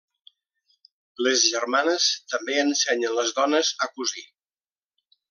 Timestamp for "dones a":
3.41-3.95